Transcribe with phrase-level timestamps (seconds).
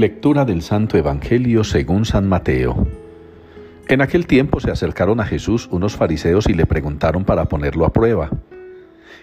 [0.00, 2.88] Lectura del Santo Evangelio según San Mateo.
[3.86, 7.92] En aquel tiempo se acercaron a Jesús unos fariseos y le preguntaron para ponerlo a
[7.92, 8.30] prueba.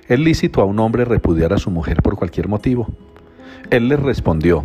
[0.07, 2.89] ¿Es lícito a un hombre repudiar a su mujer por cualquier motivo?
[3.71, 4.63] Él les respondió,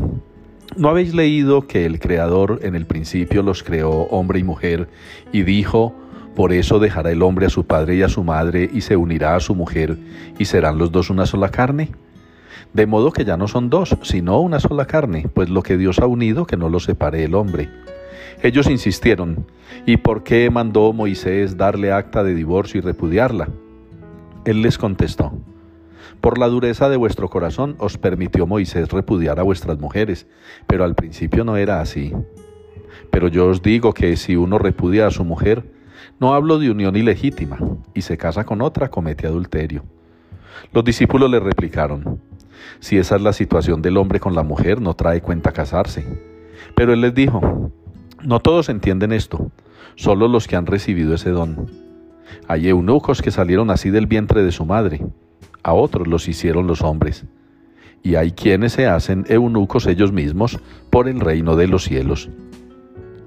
[0.76, 4.90] ¿no habéis leído que el Creador en el principio los creó hombre y mujer
[5.32, 5.94] y dijo,
[6.36, 9.34] por eso dejará el hombre a su padre y a su madre y se unirá
[9.34, 9.96] a su mujer
[10.38, 11.88] y serán los dos una sola carne?
[12.72, 15.98] De modo que ya no son dos, sino una sola carne, pues lo que Dios
[15.98, 17.68] ha unido, que no lo separe el hombre.
[18.42, 19.46] Ellos insistieron,
[19.86, 23.48] ¿y por qué mandó Moisés darle acta de divorcio y repudiarla?
[24.44, 25.32] Él les contestó,
[26.22, 30.28] por la dureza de vuestro corazón os permitió Moisés repudiar a vuestras mujeres,
[30.68, 32.12] pero al principio no era así.
[33.10, 35.64] Pero yo os digo que si uno repudia a su mujer,
[36.20, 37.58] no hablo de unión ilegítima,
[37.92, 39.84] y se casa con otra, comete adulterio.
[40.72, 42.20] Los discípulos le replicaron,
[42.80, 46.04] si esa es la situación del hombre con la mujer, no trae cuenta casarse.
[46.74, 47.70] Pero él les dijo,
[48.22, 49.50] no todos entienden esto,
[49.94, 51.70] solo los que han recibido ese don.
[52.48, 55.04] Hay eunucos que salieron así del vientre de su madre,
[55.62, 57.24] a otros los hicieron los hombres.
[58.02, 60.58] Y hay quienes se hacen eunucos ellos mismos
[60.90, 62.30] por el reino de los cielos.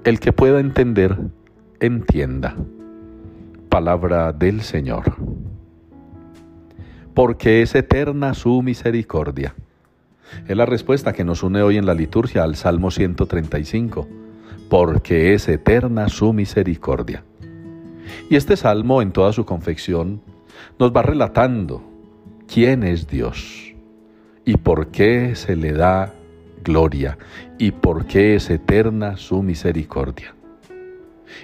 [0.04, 1.16] El que pueda entender,
[1.80, 2.56] entienda.
[3.70, 5.14] Palabra del Señor
[7.16, 9.54] porque es eterna su misericordia.
[10.46, 14.06] Es la respuesta que nos une hoy en la liturgia al Salmo 135,
[14.68, 17.24] porque es eterna su misericordia.
[18.28, 20.20] Y este salmo en toda su confección
[20.78, 21.82] nos va relatando
[22.52, 23.72] quién es Dios
[24.44, 26.12] y por qué se le da
[26.62, 27.16] gloria
[27.58, 30.35] y por qué es eterna su misericordia.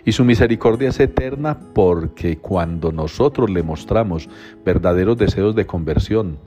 [0.05, 4.29] Y su misericordia es eterna porque cuando nosotros le mostramos
[4.65, 6.39] verdaderos deseos de conversión,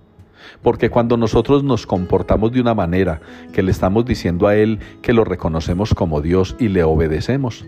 [0.62, 3.22] porque cuando nosotros nos comportamos de una manera
[3.54, 7.66] que le estamos diciendo a Él que lo reconocemos como Dios y le obedecemos,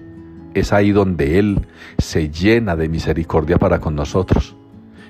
[0.53, 4.55] es ahí donde Él se llena de misericordia para con nosotros.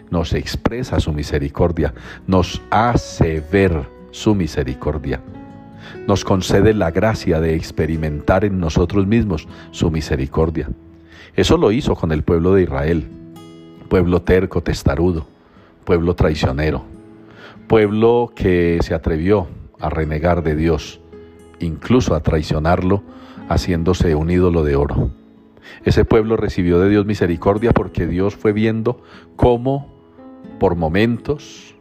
[0.09, 1.93] Nos expresa su misericordia,
[2.27, 5.21] nos hace ver su misericordia
[6.07, 10.69] nos concede la gracia de experimentar en nosotros mismos su misericordia.
[11.35, 13.07] Eso lo hizo con el pueblo de Israel,
[13.89, 15.27] pueblo terco, testarudo,
[15.85, 16.85] pueblo traicionero,
[17.67, 19.47] pueblo que se atrevió
[19.79, 20.99] a renegar de Dios,
[21.59, 23.03] incluso a traicionarlo,
[23.49, 25.11] haciéndose un ídolo de oro.
[25.85, 29.01] Ese pueblo recibió de Dios misericordia porque Dios fue viendo
[29.35, 29.93] cómo
[30.59, 31.75] por momentos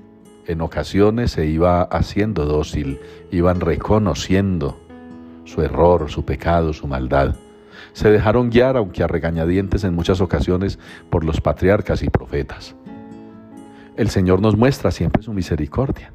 [0.47, 4.79] en ocasiones se iba haciendo dócil, iban reconociendo
[5.45, 7.35] su error, su pecado, su maldad.
[7.93, 10.79] Se dejaron guiar, aunque a regañadientes en muchas ocasiones,
[11.11, 12.75] por los patriarcas y profetas.
[13.97, 16.13] El Señor nos muestra siempre su misericordia.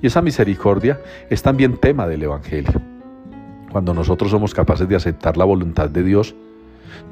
[0.00, 2.80] Y esa misericordia es también tema del Evangelio.
[3.70, 6.34] Cuando nosotros somos capaces de aceptar la voluntad de Dios,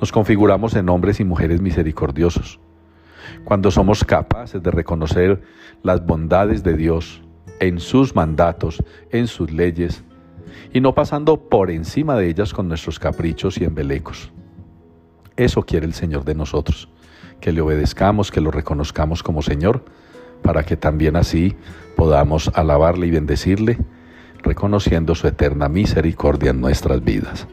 [0.01, 2.61] nos configuramos en hombres y mujeres misericordiosos
[3.45, 5.43] cuando somos capaces de reconocer
[5.83, 7.23] las bondades de Dios
[7.61, 10.05] en sus mandatos, en sus leyes,
[10.73, 14.31] y no pasando por encima de ellas con nuestros caprichos y embelecos.
[15.37, 16.89] Eso quiere el Señor de nosotros,
[17.41, 19.85] que le obedezcamos, que lo reconozcamos como Señor,
[20.43, 21.57] para que también así
[21.97, 23.79] podamos alabarle y bendecirle,
[24.43, 27.47] reconociendo su eterna misericordia en nuestras vidas.